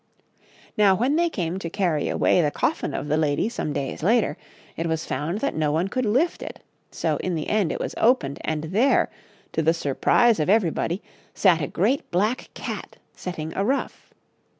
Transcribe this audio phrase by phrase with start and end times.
[0.75, 4.35] Now when they came to carry away the coffin of the lady some days later,
[4.75, 7.93] it was found that no one could lift it, so, in the end, it was
[7.99, 9.11] opened, and there,
[9.51, 11.03] to the surprise of everybody,
[11.35, 14.11] sat a great black cat setting a ruff.